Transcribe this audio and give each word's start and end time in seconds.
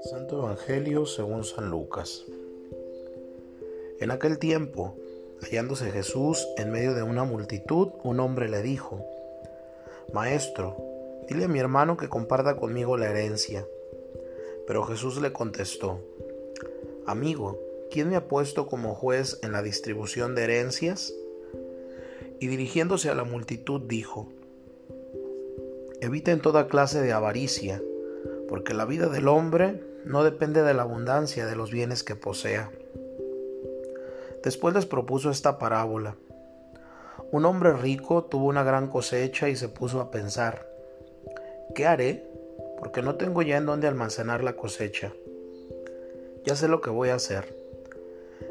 Santo 0.00 0.38
Evangelio 0.38 1.04
según 1.04 1.44
San 1.44 1.68
Lucas. 1.68 2.24
En 4.00 4.10
aquel 4.10 4.38
tiempo, 4.38 4.96
hallándose 5.42 5.90
Jesús 5.90 6.48
en 6.56 6.70
medio 6.70 6.94
de 6.94 7.02
una 7.02 7.24
multitud, 7.24 7.88
un 8.04 8.20
hombre 8.20 8.48
le 8.48 8.62
dijo, 8.62 9.04
Maestro, 10.14 10.76
dile 11.28 11.44
a 11.44 11.48
mi 11.48 11.58
hermano 11.58 11.98
que 11.98 12.08
comparta 12.08 12.56
conmigo 12.56 12.96
la 12.96 13.10
herencia. 13.10 13.66
Pero 14.66 14.84
Jesús 14.84 15.20
le 15.20 15.32
contestó, 15.34 16.00
Amigo, 17.06 17.58
¿quién 17.90 18.08
me 18.08 18.16
ha 18.16 18.28
puesto 18.28 18.66
como 18.66 18.94
juez 18.94 19.38
en 19.42 19.52
la 19.52 19.62
distribución 19.62 20.34
de 20.34 20.44
herencias? 20.44 21.12
Y 22.40 22.46
dirigiéndose 22.46 23.10
a 23.10 23.14
la 23.14 23.24
multitud 23.24 23.82
dijo, 23.82 24.28
Eviten 26.00 26.40
toda 26.40 26.68
clase 26.68 27.00
de 27.00 27.12
avaricia, 27.12 27.82
porque 28.48 28.72
la 28.72 28.84
vida 28.84 29.08
del 29.08 29.26
hombre 29.26 29.82
no 30.04 30.22
depende 30.22 30.62
de 30.62 30.72
la 30.72 30.82
abundancia 30.82 31.44
de 31.44 31.56
los 31.56 31.72
bienes 31.72 32.04
que 32.04 32.14
posea. 32.14 32.70
Después 34.44 34.74
les 34.74 34.86
propuso 34.86 35.30
esta 35.30 35.58
parábola. 35.58 36.14
Un 37.32 37.44
hombre 37.44 37.72
rico 37.72 38.24
tuvo 38.24 38.46
una 38.46 38.62
gran 38.62 38.86
cosecha 38.86 39.48
y 39.48 39.56
se 39.56 39.68
puso 39.68 40.00
a 40.00 40.12
pensar, 40.12 40.68
¿qué 41.74 41.86
haré? 41.86 42.24
Porque 42.78 43.02
no 43.02 43.16
tengo 43.16 43.42
ya 43.42 43.56
en 43.56 43.66
dónde 43.66 43.88
almacenar 43.88 44.44
la 44.44 44.54
cosecha. 44.54 45.12
Ya 46.44 46.54
sé 46.54 46.68
lo 46.68 46.80
que 46.80 46.90
voy 46.90 47.08
a 47.08 47.16
hacer. 47.16 47.56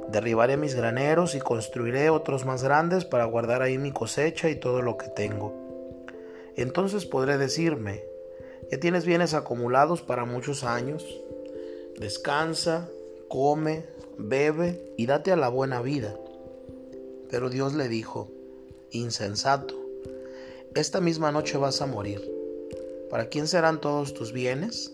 Derribaré 0.10 0.58
mis 0.58 0.76
graneros 0.76 1.34
y 1.34 1.40
construiré 1.40 2.10
otros 2.10 2.46
más 2.46 2.62
grandes 2.62 3.06
para 3.06 3.24
guardar 3.24 3.62
ahí 3.62 3.78
mi 3.78 3.94
cosecha 3.94 4.50
y 4.50 4.58
todo 4.58 4.82
lo 4.82 4.98
que 4.98 5.08
tengo. 5.08 5.67
Entonces 6.58 7.06
podré 7.06 7.38
decirme, 7.38 8.04
ya 8.72 8.80
tienes 8.80 9.06
bienes 9.06 9.34
acumulados 9.34 10.02
para 10.02 10.26
muchos 10.26 10.64
años. 10.64 11.06
Descansa, 11.98 12.90
come, 13.30 13.86
bebe 14.18 14.94
y 14.98 15.06
date 15.06 15.32
a 15.32 15.36
la 15.38 15.50
buena 15.50 15.82
vida. 15.82 16.18
Pero 17.30 17.50
Dios 17.50 17.76
le 17.76 17.88
dijo, 17.88 18.30
insensato, 18.92 19.76
esta 20.76 21.00
misma 21.00 21.32
noche 21.32 21.58
vas 21.58 21.82
a 21.82 21.86
morir. 21.86 22.22
¿Para 23.10 23.30
quién 23.30 23.48
serán 23.48 23.80
todos 23.80 24.14
tus 24.14 24.34
bienes? 24.34 24.94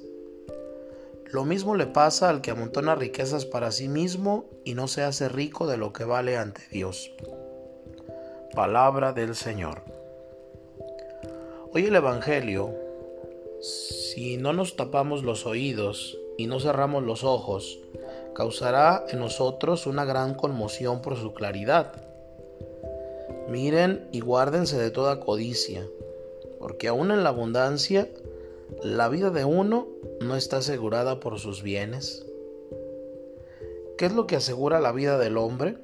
Lo 1.25 1.45
mismo 1.45 1.75
le 1.75 1.87
pasa 1.87 2.29
al 2.29 2.41
que 2.41 2.51
amontona 2.51 2.93
riquezas 2.93 3.45
para 3.45 3.71
sí 3.71 3.87
mismo 3.87 4.45
y 4.65 4.75
no 4.75 4.87
se 4.87 5.01
hace 5.01 5.29
rico 5.29 5.65
de 5.65 5.77
lo 5.77 5.93
que 5.93 6.03
vale 6.03 6.37
ante 6.37 6.61
Dios. 6.71 7.11
Palabra 8.53 9.13
del 9.13 9.33
Señor. 9.33 10.02
Hoy 11.75 11.87
el 11.87 11.95
Evangelio, 11.95 12.69
si 13.59 14.37
no 14.37 14.53
nos 14.53 14.75
tapamos 14.75 15.23
los 15.23 15.47
oídos 15.47 16.19
y 16.37 16.45
no 16.45 16.59
cerramos 16.59 17.01
los 17.01 17.23
ojos, 17.23 17.79
causará 18.35 19.03
en 19.09 19.17
nosotros 19.17 19.87
una 19.87 20.05
gran 20.05 20.35
conmoción 20.35 21.01
por 21.01 21.17
su 21.17 21.33
claridad. 21.33 21.93
Miren 23.49 24.07
y 24.11 24.19
guárdense 24.19 24.77
de 24.77 24.91
toda 24.91 25.19
codicia, 25.19 25.87
porque 26.59 26.89
aún 26.89 27.09
en 27.09 27.23
la 27.23 27.29
abundancia, 27.29 28.07
la 28.83 29.09
vida 29.09 29.31
de 29.31 29.43
uno 29.43 29.87
no 30.21 30.35
está 30.35 30.57
asegurada 30.57 31.19
por 31.19 31.39
sus 31.39 31.63
bienes. 31.63 32.23
¿Qué 33.97 34.05
es 34.05 34.13
lo 34.13 34.27
que 34.27 34.35
asegura 34.35 34.79
la 34.79 34.91
vida 34.91 35.17
del 35.17 35.37
hombre? 35.37 35.77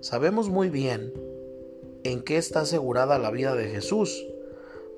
Sabemos 0.00 0.48
muy 0.48 0.70
bien 0.70 1.12
en 2.02 2.22
qué 2.22 2.38
está 2.38 2.60
asegurada 2.60 3.18
la 3.18 3.30
vida 3.30 3.54
de 3.54 3.68
Jesús, 3.68 4.24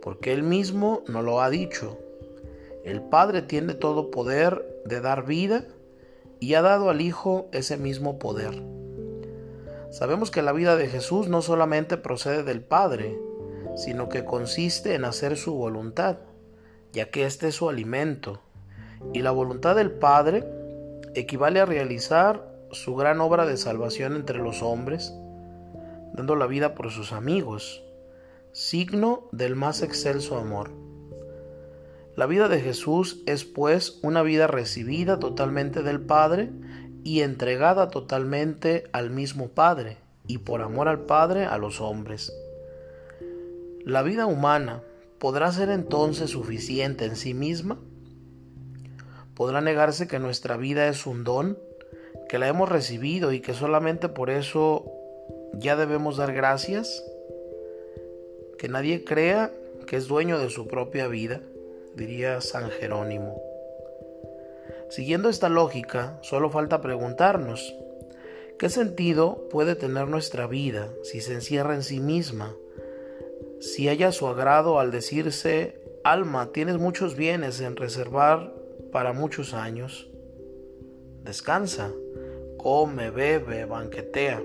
porque 0.02 0.32
Él 0.32 0.42
mismo 0.42 1.02
nos 1.06 1.24
lo 1.24 1.40
ha 1.40 1.48
dicho. 1.48 1.98
El 2.84 3.00
Padre 3.00 3.40
tiene 3.42 3.74
todo 3.74 4.10
poder 4.10 4.82
de 4.84 5.00
dar 5.00 5.24
vida 5.24 5.64
y 6.40 6.54
ha 6.54 6.62
dado 6.62 6.90
al 6.90 7.00
Hijo 7.00 7.48
ese 7.52 7.76
mismo 7.76 8.18
poder. 8.18 8.62
Sabemos 9.90 10.30
que 10.30 10.42
la 10.42 10.52
vida 10.52 10.76
de 10.76 10.88
Jesús 10.88 11.28
no 11.28 11.40
solamente 11.40 11.96
procede 11.96 12.42
del 12.42 12.62
Padre, 12.62 13.18
sino 13.76 14.08
que 14.08 14.24
consiste 14.24 14.94
en 14.94 15.04
hacer 15.04 15.36
su 15.36 15.54
voluntad 15.54 16.18
ya 16.92 17.10
que 17.10 17.24
este 17.24 17.48
es 17.48 17.54
su 17.54 17.68
alimento, 17.68 18.40
y 19.12 19.22
la 19.22 19.30
voluntad 19.30 19.74
del 19.74 19.90
Padre 19.90 20.44
equivale 21.14 21.60
a 21.60 21.66
realizar 21.66 22.46
su 22.70 22.94
gran 22.94 23.20
obra 23.20 23.46
de 23.46 23.56
salvación 23.56 24.14
entre 24.14 24.38
los 24.38 24.62
hombres, 24.62 25.14
dando 26.12 26.36
la 26.36 26.46
vida 26.46 26.74
por 26.74 26.90
sus 26.90 27.12
amigos, 27.12 27.82
signo 28.52 29.28
del 29.32 29.56
más 29.56 29.82
excelso 29.82 30.36
amor. 30.36 30.70
La 32.16 32.26
vida 32.26 32.48
de 32.48 32.60
Jesús 32.60 33.22
es 33.24 33.46
pues 33.46 33.98
una 34.02 34.22
vida 34.22 34.46
recibida 34.46 35.18
totalmente 35.18 35.82
del 35.82 36.00
Padre 36.00 36.50
y 37.02 37.20
entregada 37.20 37.88
totalmente 37.88 38.84
al 38.92 39.08
mismo 39.08 39.48
Padre 39.48 39.96
y 40.26 40.38
por 40.38 40.60
amor 40.60 40.88
al 40.88 41.00
Padre 41.06 41.46
a 41.46 41.56
los 41.56 41.80
hombres. 41.80 42.30
La 43.86 44.02
vida 44.02 44.26
humana, 44.26 44.82
¿podrá 45.18 45.50
ser 45.50 45.70
entonces 45.70 46.30
suficiente 46.30 47.06
en 47.06 47.16
sí 47.16 47.32
misma? 47.32 47.78
¿Podrá 49.34 49.62
negarse 49.62 50.06
que 50.06 50.18
nuestra 50.18 50.58
vida 50.58 50.88
es 50.88 51.06
un 51.06 51.24
don, 51.24 51.58
que 52.28 52.38
la 52.38 52.48
hemos 52.48 52.68
recibido 52.68 53.32
y 53.32 53.40
que 53.40 53.54
solamente 53.54 54.10
por 54.10 54.28
eso 54.28 54.84
ya 55.54 55.74
debemos 55.74 56.18
dar 56.18 56.34
gracias? 56.34 57.02
Que 58.62 58.68
nadie 58.68 59.02
crea 59.02 59.50
que 59.88 59.96
es 59.96 60.06
dueño 60.06 60.38
de 60.38 60.48
su 60.48 60.68
propia 60.68 61.08
vida, 61.08 61.40
diría 61.96 62.40
San 62.40 62.70
Jerónimo. 62.70 63.42
Siguiendo 64.88 65.28
esta 65.28 65.48
lógica, 65.48 66.18
solo 66.22 66.48
falta 66.48 66.80
preguntarnos, 66.80 67.74
¿qué 68.60 68.68
sentido 68.68 69.48
puede 69.50 69.74
tener 69.74 70.06
nuestra 70.06 70.46
vida 70.46 70.88
si 71.02 71.20
se 71.20 71.34
encierra 71.34 71.74
en 71.74 71.82
sí 71.82 71.98
misma? 71.98 72.54
si 73.62 73.88
haya 73.88 74.10
su 74.10 74.26
agrado 74.26 74.80
al 74.80 74.90
decirse, 74.90 75.80
alma, 76.02 76.50
tienes 76.52 76.78
muchos 76.78 77.14
bienes 77.14 77.60
en 77.60 77.76
reservar 77.76 78.52
para 78.90 79.12
muchos 79.12 79.54
años. 79.54 80.08
Descansa, 81.22 81.92
come, 82.58 83.10
bebe, 83.10 83.64
banquetea. 83.64 84.42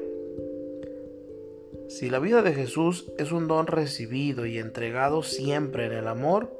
Si 1.88 2.09
la 2.09 2.20
vida 2.20 2.42
de 2.42 2.53
Jesús 2.53 3.06
es 3.18 3.31
un 3.31 3.48
don 3.48 3.66
recibido 3.66 4.46
y 4.46 4.58
entregado 4.58 5.24
siempre 5.24 5.86
en 5.86 5.94
el 5.94 6.08
amor, 6.08 6.52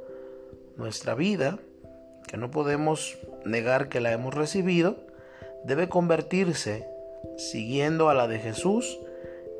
nuestra 0.76 1.14
vida, 1.14 1.58
que 2.26 2.38
no 2.38 2.50
podemos 2.50 3.18
negar 3.44 3.88
que 3.88 4.00
la 4.00 4.12
hemos 4.12 4.34
recibido, 4.34 4.96
debe 5.64 5.88
convertirse, 5.88 6.88
siguiendo 7.36 8.08
a 8.08 8.14
la 8.14 8.26
de 8.26 8.38
Jesús, 8.38 8.98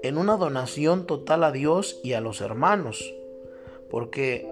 en 0.02 0.16
una 0.16 0.36
donación 0.36 1.06
total 1.06 1.44
a 1.44 1.52
Dios 1.52 2.00
y 2.02 2.14
a 2.14 2.20
los 2.20 2.40
hermanos, 2.40 3.14
porque 3.90 4.50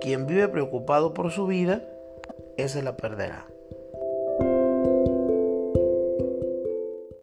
quien 0.00 0.26
vive 0.26 0.46
preocupado 0.48 1.14
por 1.14 1.32
su 1.32 1.46
vida, 1.46 1.82
ese 2.56 2.82
la 2.82 2.96
perderá. 2.96 3.46